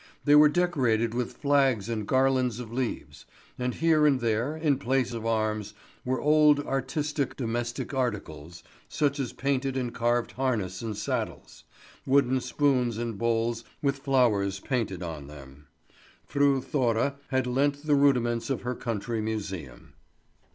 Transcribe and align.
They 0.25 0.33
were 0.33 0.49
decorated 0.49 1.13
with 1.13 1.37
flags 1.37 1.87
and 1.87 2.07
garlands 2.07 2.59
of 2.59 2.73
leaves; 2.73 3.25
and 3.59 3.71
here 3.71 4.07
and 4.07 4.19
there, 4.19 4.57
in 4.57 4.79
place 4.79 5.13
of 5.13 5.27
arms, 5.27 5.75
were 6.03 6.19
old, 6.19 6.59
artistic, 6.61 7.37
domestic 7.37 7.93
articles, 7.93 8.63
such 8.89 9.19
as 9.19 9.31
painted 9.31 9.77
and 9.77 9.93
carved 9.93 10.31
harness 10.31 10.81
and 10.81 10.97
saddles, 10.97 11.65
wooden 12.03 12.41
spoons 12.41 12.97
and 12.97 13.19
bowls 13.19 13.63
with 13.83 13.99
flowers 13.99 14.59
painted 14.59 15.03
on 15.03 15.27
them. 15.27 15.67
Fru 16.25 16.61
Thora 16.63 17.17
had 17.27 17.45
lent 17.45 17.85
the 17.85 17.93
rudiments 17.93 18.49
of 18.49 18.63
her 18.63 18.73
country 18.73 19.21
museum. 19.21 19.93